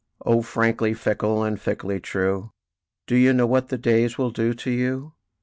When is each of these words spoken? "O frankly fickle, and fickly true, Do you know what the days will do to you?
"O 0.25 0.41
frankly 0.41 0.95
fickle, 0.95 1.43
and 1.43 1.59
fickly 1.59 2.01
true, 2.01 2.53
Do 3.05 3.15
you 3.15 3.33
know 3.33 3.45
what 3.45 3.67
the 3.69 3.77
days 3.77 4.17
will 4.17 4.31
do 4.31 4.55
to 4.55 4.71
you? 4.71 5.13